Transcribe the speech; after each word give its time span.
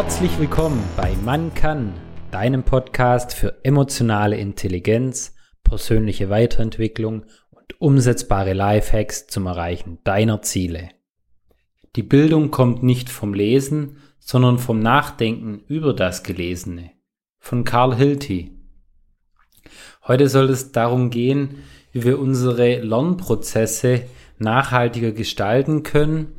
Herzlich 0.00 0.38
willkommen 0.38 0.80
bei 0.96 1.16
Man 1.24 1.54
kann, 1.54 1.92
deinem 2.30 2.62
Podcast 2.62 3.34
für 3.34 3.64
emotionale 3.64 4.36
Intelligenz, 4.36 5.34
persönliche 5.64 6.30
Weiterentwicklung 6.30 7.24
und 7.50 7.80
umsetzbare 7.80 8.52
Lifehacks 8.52 9.26
zum 9.26 9.46
Erreichen 9.46 9.98
deiner 10.04 10.40
Ziele. 10.40 10.90
Die 11.96 12.04
Bildung 12.04 12.52
kommt 12.52 12.84
nicht 12.84 13.10
vom 13.10 13.34
Lesen, 13.34 13.96
sondern 14.20 14.58
vom 14.58 14.78
Nachdenken 14.78 15.64
über 15.66 15.92
das 15.92 16.22
Gelesene. 16.22 16.92
Von 17.40 17.64
Carl 17.64 17.96
Hilty. 17.96 18.56
Heute 20.06 20.28
soll 20.28 20.48
es 20.50 20.70
darum 20.70 21.10
gehen, 21.10 21.64
wie 21.90 22.04
wir 22.04 22.20
unsere 22.20 22.76
Lernprozesse 22.82 24.02
nachhaltiger 24.38 25.10
gestalten 25.10 25.82
können, 25.82 26.36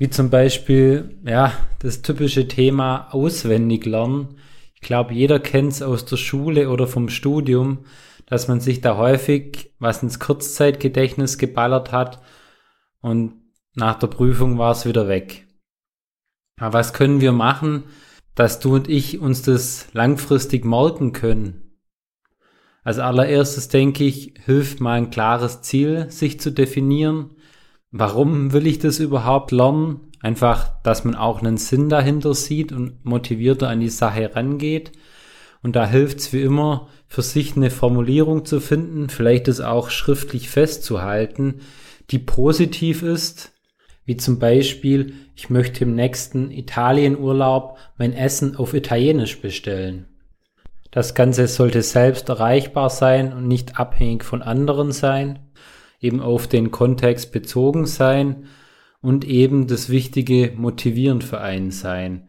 wie 0.00 0.08
zum 0.08 0.30
Beispiel 0.30 1.20
ja 1.26 1.52
das 1.80 2.00
typische 2.00 2.48
Thema 2.48 3.12
auswendig 3.12 3.84
lernen. 3.84 4.38
Ich 4.74 4.80
glaube, 4.80 5.12
jeder 5.12 5.38
kennt 5.38 5.72
es 5.72 5.82
aus 5.82 6.06
der 6.06 6.16
Schule 6.16 6.70
oder 6.70 6.86
vom 6.86 7.10
Studium, 7.10 7.84
dass 8.24 8.48
man 8.48 8.60
sich 8.60 8.80
da 8.80 8.96
häufig 8.96 9.74
was 9.78 10.02
ins 10.02 10.18
Kurzzeitgedächtnis 10.18 11.36
geballert 11.36 11.92
hat 11.92 12.22
und 13.02 13.42
nach 13.74 13.98
der 13.98 14.06
Prüfung 14.06 14.56
war 14.56 14.72
es 14.72 14.86
wieder 14.86 15.06
weg. 15.06 15.46
Aber 16.58 16.72
was 16.72 16.94
können 16.94 17.20
wir 17.20 17.32
machen, 17.32 17.84
dass 18.34 18.58
du 18.58 18.76
und 18.76 18.88
ich 18.88 19.18
uns 19.18 19.42
das 19.42 19.88
langfristig 19.92 20.64
merken 20.64 21.12
können? 21.12 21.76
Als 22.84 22.98
allererstes 22.98 23.68
denke 23.68 24.04
ich, 24.04 24.32
hilft 24.46 24.80
mal 24.80 24.94
ein 24.94 25.10
klares 25.10 25.60
Ziel, 25.60 26.10
sich 26.10 26.40
zu 26.40 26.50
definieren. 26.50 27.36
Warum 27.92 28.52
will 28.52 28.66
ich 28.66 28.78
das 28.78 29.00
überhaupt 29.00 29.50
lernen? 29.50 30.12
Einfach, 30.20 30.80
dass 30.82 31.04
man 31.04 31.14
auch 31.14 31.40
einen 31.40 31.56
Sinn 31.56 31.88
dahinter 31.88 32.34
sieht 32.34 32.72
und 32.72 33.04
motivierter 33.04 33.68
an 33.68 33.80
die 33.80 33.88
Sache 33.88 34.34
rangeht. 34.34 34.92
Und 35.62 35.76
da 35.76 35.86
hilft 35.86 36.20
es 36.20 36.32
wie 36.32 36.42
immer, 36.42 36.88
für 37.08 37.22
sich 37.22 37.56
eine 37.56 37.70
Formulierung 37.70 38.44
zu 38.44 38.60
finden, 38.60 39.08
vielleicht 39.08 39.48
es 39.48 39.60
auch 39.60 39.90
schriftlich 39.90 40.48
festzuhalten, 40.48 41.62
die 42.10 42.18
positiv 42.18 43.02
ist, 43.02 43.52
wie 44.04 44.16
zum 44.16 44.38
Beispiel, 44.38 45.14
ich 45.34 45.50
möchte 45.50 45.84
im 45.84 45.94
nächsten 45.94 46.50
Italienurlaub 46.50 47.78
mein 47.98 48.12
Essen 48.12 48.56
auf 48.56 48.74
Italienisch 48.74 49.40
bestellen. 49.40 50.06
Das 50.90 51.14
Ganze 51.14 51.46
sollte 51.46 51.82
selbst 51.82 52.28
erreichbar 52.28 52.90
sein 52.90 53.32
und 53.32 53.46
nicht 53.46 53.78
abhängig 53.78 54.24
von 54.24 54.42
anderen 54.42 54.92
sein, 54.92 55.38
eben 56.00 56.20
auf 56.20 56.48
den 56.48 56.70
Kontext 56.70 57.32
bezogen 57.32 57.86
sein 57.86 58.46
und 59.00 59.24
eben 59.24 59.66
das 59.66 59.88
Wichtige 59.88 60.52
motivierend 60.56 61.24
für 61.24 61.40
einen 61.40 61.70
sein. 61.70 62.28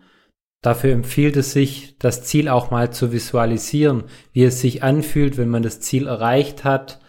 Dafür 0.61 0.93
empfiehlt 0.93 1.37
es 1.37 1.53
sich, 1.53 1.97
das 1.97 2.23
Ziel 2.23 2.47
auch 2.47 2.69
mal 2.69 2.93
zu 2.93 3.11
visualisieren, 3.11 4.03
wie 4.31 4.43
es 4.43 4.61
sich 4.61 4.83
anfühlt, 4.83 5.37
wenn 5.37 5.49
man 5.49 5.63
das 5.63 5.79
Ziel 5.79 6.05
erreicht 6.07 6.63
hat. 6.63 6.99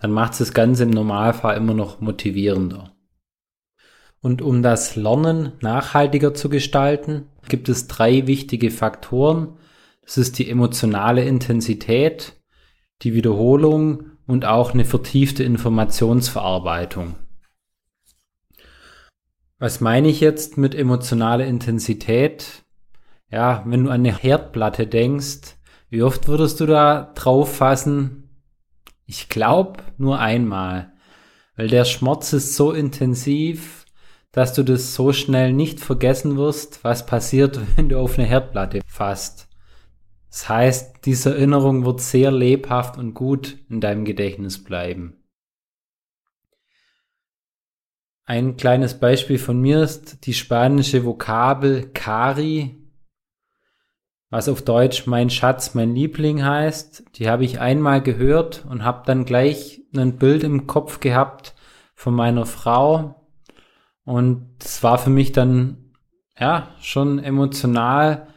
Dann 0.00 0.10
macht 0.10 0.32
es 0.32 0.38
das 0.38 0.54
Ganze 0.54 0.84
im 0.84 0.90
Normalfall 0.90 1.56
immer 1.56 1.74
noch 1.74 2.00
motivierender. 2.00 2.92
Und 4.20 4.42
um 4.42 4.62
das 4.62 4.96
Lernen 4.96 5.52
nachhaltiger 5.60 6.34
zu 6.34 6.48
gestalten, 6.48 7.26
gibt 7.48 7.68
es 7.68 7.86
drei 7.86 8.26
wichtige 8.26 8.70
Faktoren, 8.70 9.58
das 10.08 10.16
ist 10.16 10.38
die 10.38 10.48
emotionale 10.48 11.22
Intensität, 11.22 12.40
die 13.02 13.12
Wiederholung 13.12 14.12
und 14.28 14.44
auch 14.44 14.72
eine 14.72 14.84
vertiefte 14.84 15.42
Informationsverarbeitung. 15.42 17.16
Was 19.58 19.80
meine 19.80 20.08
ich 20.08 20.20
jetzt 20.20 20.56
mit 20.56 20.74
emotionaler 20.74 21.46
Intensität? 21.46 22.64
Ja, 23.30 23.64
wenn 23.66 23.84
du 23.84 23.90
an 23.90 24.00
eine 24.00 24.16
Herdplatte 24.16 24.86
denkst, 24.86 25.56
wie 25.88 26.02
oft 26.02 26.28
würdest 26.28 26.60
du 26.60 26.66
da 26.66 27.10
drauf 27.14 27.56
fassen? 27.56 28.44
Ich 29.06 29.30
glaube 29.30 29.82
nur 29.96 30.20
einmal, 30.20 30.92
weil 31.56 31.68
der 31.68 31.86
Schmerz 31.86 32.32
ist 32.34 32.54
so 32.54 32.72
intensiv, 32.72 33.86
dass 34.30 34.52
du 34.52 34.62
das 34.62 34.94
so 34.94 35.14
schnell 35.14 35.54
nicht 35.54 35.80
vergessen 35.80 36.36
wirst, 36.36 36.84
was 36.84 37.06
passiert, 37.06 37.58
wenn 37.76 37.88
du 37.88 37.98
auf 37.98 38.18
eine 38.18 38.28
Herdplatte 38.28 38.80
fasst. 38.86 39.47
Das 40.30 40.48
heißt, 40.48 41.06
diese 41.06 41.30
Erinnerung 41.30 41.84
wird 41.84 42.00
sehr 42.00 42.30
lebhaft 42.30 42.98
und 42.98 43.14
gut 43.14 43.58
in 43.68 43.80
deinem 43.80 44.04
Gedächtnis 44.04 44.62
bleiben. 44.62 45.18
Ein 48.24 48.58
kleines 48.58 49.00
Beispiel 49.00 49.38
von 49.38 49.58
mir 49.58 49.82
ist 49.82 50.26
die 50.26 50.34
spanische 50.34 51.06
Vokabel 51.06 51.90
Cari, 51.94 52.78
was 54.28 54.50
auf 54.50 54.60
Deutsch 54.60 55.06
mein 55.06 55.30
Schatz, 55.30 55.74
mein 55.74 55.94
Liebling 55.94 56.44
heißt. 56.44 57.04
Die 57.16 57.30
habe 57.30 57.44
ich 57.44 57.60
einmal 57.60 58.02
gehört 58.02 58.66
und 58.68 58.84
habe 58.84 59.04
dann 59.06 59.24
gleich 59.24 59.80
ein 59.96 60.18
Bild 60.18 60.44
im 60.44 60.66
Kopf 60.66 61.00
gehabt 61.00 61.54
von 61.94 62.14
meiner 62.14 62.44
Frau. 62.44 63.26
Und 64.04 64.56
es 64.62 64.82
war 64.82 64.98
für 64.98 65.08
mich 65.08 65.32
dann 65.32 65.94
ja 66.38 66.68
schon 66.80 67.18
emotional, 67.18 68.28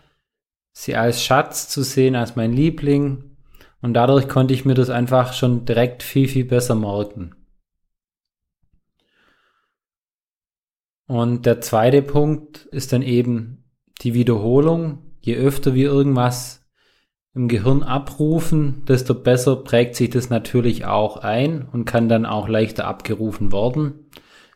sie 0.73 0.95
als 0.95 1.23
Schatz 1.23 1.69
zu 1.69 1.83
sehen, 1.83 2.15
als 2.15 2.35
mein 2.35 2.53
Liebling. 2.53 3.35
Und 3.81 3.93
dadurch 3.93 4.27
konnte 4.27 4.53
ich 4.53 4.65
mir 4.65 4.75
das 4.75 4.89
einfach 4.89 5.33
schon 5.33 5.65
direkt 5.65 6.03
viel, 6.03 6.27
viel 6.27 6.45
besser 6.45 6.75
merken. 6.75 7.35
Und 11.07 11.45
der 11.45 11.59
zweite 11.61 12.01
Punkt 12.01 12.67
ist 12.71 12.93
dann 12.93 13.01
eben 13.01 13.65
die 14.01 14.13
Wiederholung. 14.13 14.99
Je 15.19 15.35
öfter 15.35 15.73
wir 15.73 15.89
irgendwas 15.89 16.69
im 17.33 17.47
Gehirn 17.47 17.83
abrufen, 17.83 18.83
desto 18.87 19.13
besser 19.13 19.55
prägt 19.57 19.95
sich 19.95 20.09
das 20.09 20.29
natürlich 20.29 20.85
auch 20.85 21.17
ein 21.17 21.67
und 21.67 21.85
kann 21.85 22.09
dann 22.09 22.25
auch 22.25 22.47
leichter 22.47 22.85
abgerufen 22.87 23.51
werden. 23.51 24.09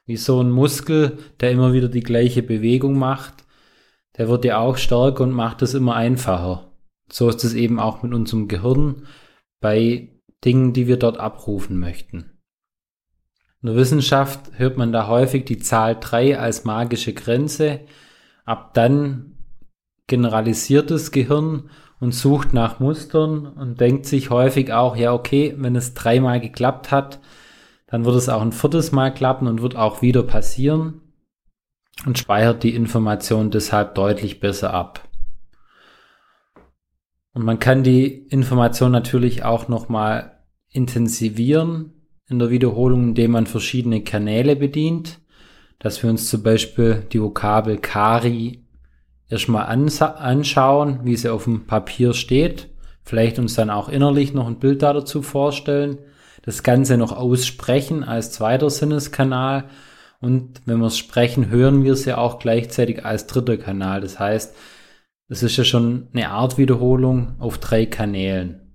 Wie 0.06 0.18
so 0.18 0.42
ein 0.42 0.52
Muskel, 0.52 1.18
der 1.40 1.52
immer 1.52 1.74
wieder 1.74 1.90
die 1.90 2.04
gleiche 2.04 2.44
Bewegung 2.44 2.98
macht 2.98 3.45
der 4.18 4.30
wird 4.30 4.46
ja 4.46 4.60
auch 4.60 4.78
stärker 4.78 5.24
und 5.24 5.32
macht 5.32 5.62
es 5.62 5.74
immer 5.74 5.96
einfacher. 5.96 6.72
So 7.12 7.30
ist 7.30 7.44
es 7.44 7.54
eben 7.54 7.80
auch 7.80 8.02
mit 8.04 8.14
unserem 8.14 8.48
Gehirn 8.48 9.08
bei 9.60 10.10
Dingen, 10.44 10.74
die 10.74 10.88
wir 10.88 10.98
dort 10.98 11.20
abrufen 11.20 11.80
möchten. 11.80 12.32
In 13.62 13.68
der 13.68 13.76
Wissenschaft 13.76 14.52
hört 14.54 14.78
man 14.78 14.92
da 14.92 15.08
häufig 15.08 15.46
die 15.46 15.58
Zahl 15.58 15.98
3 16.00 16.40
als 16.40 16.66
magische 16.66 17.14
Grenze. 17.14 17.82
Ab 18.46 18.74
dann 18.74 19.38
generalisiert 20.08 20.92
das 20.92 21.12
Gehirn 21.12 21.70
und 22.00 22.14
sucht 22.14 22.54
nach 22.54 22.80
Mustern 22.80 23.48
und 23.48 23.82
denkt 23.82 24.06
sich 24.06 24.30
häufig 24.30 24.72
auch, 24.72 24.96
ja 24.96 25.14
okay, 25.14 25.56
wenn 25.58 25.76
es 25.76 25.94
dreimal 25.96 26.40
geklappt 26.40 26.92
hat, 26.92 27.20
dann 27.88 28.06
wird 28.06 28.16
es 28.16 28.30
auch 28.30 28.42
ein 28.42 28.52
viertes 28.52 28.92
Mal 28.92 29.14
klappen 29.14 29.48
und 29.48 29.62
wird 29.62 29.76
auch 29.76 30.02
wieder 30.02 30.24
passieren 30.24 31.02
und 32.06 32.18
speichert 32.18 32.64
die 32.64 32.76
Information 32.76 33.52
deshalb 33.52 33.96
deutlich 33.96 34.40
besser 34.40 34.74
ab. 34.74 35.08
Und 37.34 37.44
man 37.44 37.60
kann 37.60 37.84
die 37.84 38.08
Information 38.08 38.92
natürlich 38.92 39.44
auch 39.44 39.68
nochmal 39.68 40.40
intensivieren 40.70 41.94
in 42.28 42.40
der 42.40 42.50
Wiederholung, 42.50 43.10
indem 43.10 43.32
man 43.32 43.46
verschiedene 43.46 44.04
Kanäle 44.04 44.56
bedient, 44.56 45.20
dass 45.80 46.02
wir 46.02 46.10
uns 46.10 46.30
zum 46.30 46.44
Beispiel 46.44 47.06
die 47.12 47.22
Vokabel 47.22 47.78
Kari 47.78 48.66
erstmal 49.30 49.66
anschauen, 49.66 51.00
wie 51.04 51.16
sie 51.16 51.30
auf 51.30 51.44
dem 51.44 51.66
Papier 51.68 52.14
steht, 52.14 52.70
vielleicht 53.04 53.40
uns 53.40 53.56
dann 53.56 53.70
auch 53.70 53.90
innerlich 53.90 54.34
noch 54.34 54.48
ein 54.48 54.60
Bild 54.60 54.82
dazu 54.82 55.22
vorstellen, 55.22 56.00
das 56.42 56.64
Ganze 56.64 56.98
noch 56.98 57.12
aussprechen 57.12 58.04
als 58.04 58.32
zweiter 58.32 58.70
Sinneskanal 58.70 59.66
und 60.26 60.62
wenn 60.66 60.80
wir 60.80 60.88
es 60.88 60.98
sprechen, 60.98 61.50
hören 61.50 61.84
wir 61.84 61.94
es 61.94 62.06
ja 62.06 62.18
auch 62.18 62.40
gleichzeitig 62.40 63.06
als 63.06 63.28
dritter 63.28 63.58
Kanal. 63.58 64.02
Das 64.02 64.20
heißt, 64.20 64.56
es 65.30 65.44
ist 65.44 65.56
ja 65.56 65.64
schon 65.64 66.08
eine 66.14 66.32
Art 66.32 66.58
Wiederholung 66.58 67.36
auf 67.38 67.60
drei 67.60 67.86
Kanälen. 67.86 68.74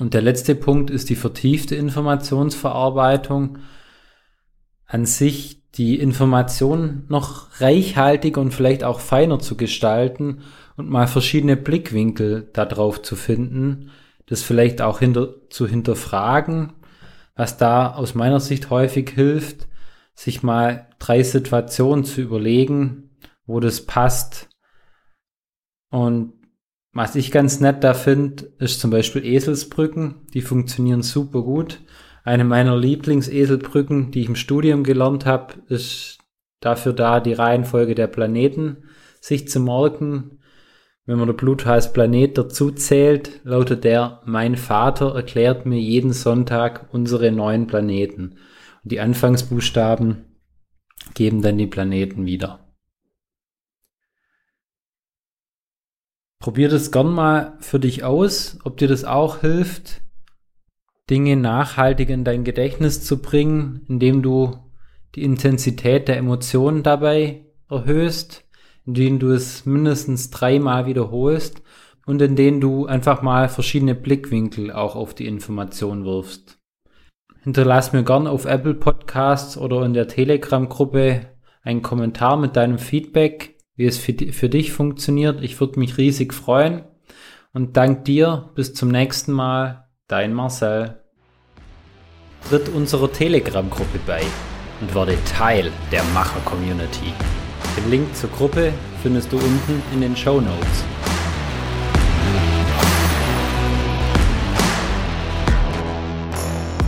Und 0.00 0.14
der 0.14 0.22
letzte 0.22 0.54
Punkt 0.54 0.88
ist 0.88 1.10
die 1.10 1.16
vertiefte 1.16 1.74
Informationsverarbeitung. 1.74 3.58
An 4.86 5.04
sich 5.04 5.70
die 5.72 6.00
Information 6.00 7.04
noch 7.08 7.60
reichhaltiger 7.60 8.40
und 8.40 8.54
vielleicht 8.54 8.84
auch 8.84 9.00
feiner 9.00 9.38
zu 9.38 9.58
gestalten 9.58 10.40
und 10.78 10.88
mal 10.88 11.08
verschiedene 11.08 11.58
Blickwinkel 11.58 12.48
darauf 12.54 13.02
zu 13.02 13.16
finden, 13.16 13.90
das 14.24 14.42
vielleicht 14.42 14.80
auch 14.80 15.00
hinter, 15.00 15.48
zu 15.50 15.66
hinterfragen 15.66 16.72
was 17.36 17.58
da 17.58 17.94
aus 17.94 18.14
meiner 18.14 18.40
Sicht 18.40 18.70
häufig 18.70 19.10
hilft, 19.10 19.68
sich 20.14 20.42
mal 20.42 20.88
drei 20.98 21.22
Situationen 21.22 22.04
zu 22.04 22.22
überlegen, 22.22 23.10
wo 23.44 23.60
das 23.60 23.84
passt. 23.84 24.48
Und 25.90 26.32
was 26.92 27.14
ich 27.14 27.30
ganz 27.30 27.60
nett 27.60 27.84
da 27.84 27.92
finde, 27.92 28.44
ist 28.58 28.80
zum 28.80 28.90
Beispiel 28.90 29.24
Eselsbrücken. 29.24 30.26
Die 30.32 30.40
funktionieren 30.40 31.02
super 31.02 31.42
gut. 31.42 31.80
Eine 32.24 32.44
meiner 32.44 32.76
Lieblingseselbrücken, 32.76 34.10
die 34.10 34.22
ich 34.22 34.28
im 34.28 34.34
Studium 34.34 34.82
gelernt 34.82 35.26
habe, 35.26 35.54
ist 35.68 36.18
dafür 36.60 36.94
da, 36.94 37.20
die 37.20 37.34
Reihenfolge 37.34 37.94
der 37.94 38.06
Planeten 38.06 38.84
sich 39.20 39.48
zu 39.48 39.60
merken, 39.60 40.35
wenn 41.06 41.18
man 41.18 41.28
der 41.28 41.34
Blutheiß 41.34 41.92
Planet 41.92 42.36
dazu 42.36 42.72
zählt, 42.72 43.40
lautet 43.44 43.84
der, 43.84 44.20
mein 44.24 44.56
Vater 44.56 45.14
erklärt 45.14 45.64
mir 45.64 45.80
jeden 45.80 46.12
Sonntag 46.12 46.88
unsere 46.92 47.30
neuen 47.30 47.68
Planeten. 47.68 48.38
Und 48.82 48.92
die 48.92 49.00
Anfangsbuchstaben 49.00 50.24
geben 51.14 51.42
dann 51.42 51.58
die 51.58 51.68
Planeten 51.68 52.26
wieder. 52.26 52.66
Probier 56.40 56.68
das 56.68 56.90
gern 56.90 57.12
mal 57.12 57.56
für 57.60 57.80
dich 57.80 58.04
aus, 58.04 58.58
ob 58.64 58.76
dir 58.76 58.88
das 58.88 59.04
auch 59.04 59.40
hilft, 59.40 60.02
Dinge 61.08 61.36
nachhaltig 61.36 62.10
in 62.10 62.24
dein 62.24 62.42
Gedächtnis 62.42 63.04
zu 63.04 63.22
bringen, 63.22 63.84
indem 63.88 64.22
du 64.22 64.58
die 65.14 65.22
Intensität 65.22 66.08
der 66.08 66.16
Emotionen 66.16 66.82
dabei 66.82 67.46
erhöhst, 67.70 68.45
indem 68.86 69.18
du 69.18 69.32
es 69.32 69.66
mindestens 69.66 70.30
dreimal 70.30 70.86
wiederholst 70.86 71.62
und 72.06 72.22
indem 72.22 72.60
du 72.60 72.86
einfach 72.86 73.20
mal 73.20 73.48
verschiedene 73.48 73.94
Blickwinkel 73.94 74.70
auch 74.70 74.94
auf 74.94 75.12
die 75.12 75.26
Information 75.26 76.04
wirfst. 76.04 76.58
Hinterlass 77.42 77.92
mir 77.92 78.04
gern 78.04 78.26
auf 78.26 78.44
Apple 78.44 78.74
Podcasts 78.74 79.56
oder 79.56 79.84
in 79.84 79.92
der 79.92 80.08
Telegram-Gruppe 80.08 81.26
einen 81.62 81.82
Kommentar 81.82 82.36
mit 82.36 82.56
deinem 82.56 82.78
Feedback, 82.78 83.58
wie 83.74 83.86
es 83.86 83.98
für, 83.98 84.14
für 84.14 84.48
dich 84.48 84.72
funktioniert. 84.72 85.42
Ich 85.42 85.58
würde 85.60 85.78
mich 85.78 85.98
riesig 85.98 86.32
freuen. 86.32 86.84
Und 87.52 87.76
dank 87.76 88.04
dir, 88.04 88.50
bis 88.54 88.74
zum 88.74 88.88
nächsten 88.88 89.32
Mal, 89.32 89.88
dein 90.08 90.34
Marcel. 90.34 91.02
Tritt 92.48 92.68
unserer 92.68 93.12
Telegram-Gruppe 93.12 93.98
bei 94.06 94.22
und 94.80 94.94
werde 94.94 95.16
Teil 95.24 95.72
der 95.90 96.04
Macher-Community. 96.14 97.12
Den 97.76 97.90
Link 97.90 98.16
zur 98.16 98.30
Gruppe 98.30 98.72
findest 99.02 99.30
du 99.30 99.36
unten 99.36 99.82
in 99.92 100.00
den 100.00 100.16
Show 100.16 100.40
Notes. 100.40 100.84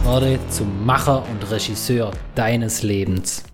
Werde 0.05 0.39
zum 0.49 0.87
Macher 0.87 1.23
und 1.31 1.51
Regisseur 1.51 2.11
deines 2.35 2.83
Lebens. 2.83 3.45